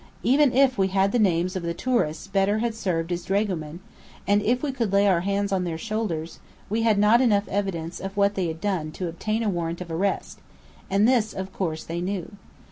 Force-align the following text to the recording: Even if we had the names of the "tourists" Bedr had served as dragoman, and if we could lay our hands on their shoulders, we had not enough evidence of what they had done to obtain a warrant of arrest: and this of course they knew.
Even 0.23 0.51
if 0.51 0.79
we 0.79 0.87
had 0.87 1.11
the 1.11 1.19
names 1.19 1.55
of 1.55 1.61
the 1.61 1.75
"tourists" 1.75 2.25
Bedr 2.25 2.57
had 2.57 2.73
served 2.73 3.11
as 3.11 3.23
dragoman, 3.25 3.81
and 4.27 4.41
if 4.41 4.63
we 4.63 4.71
could 4.71 4.91
lay 4.91 5.07
our 5.07 5.19
hands 5.21 5.51
on 5.51 5.63
their 5.63 5.77
shoulders, 5.77 6.39
we 6.71 6.81
had 6.81 6.97
not 6.97 7.21
enough 7.21 7.47
evidence 7.47 7.99
of 7.99 8.17
what 8.17 8.33
they 8.33 8.47
had 8.47 8.59
done 8.59 8.89
to 8.93 9.07
obtain 9.07 9.43
a 9.43 9.47
warrant 9.49 9.79
of 9.79 9.91
arrest: 9.91 10.39
and 10.89 11.07
this 11.07 11.33
of 11.33 11.53
course 11.53 11.83
they 11.83 12.01
knew. 12.01 12.31